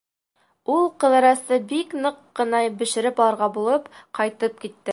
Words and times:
Ул, 0.75 0.87
Ҡыҙырасты 1.03 1.59
бик 1.73 1.93
ныҡ 2.05 2.17
ҡына 2.39 2.61
бешереп 2.81 3.21
алырға 3.27 3.51
булып, 3.59 3.93
ҡайтып 4.21 4.59
китте. 4.65 4.89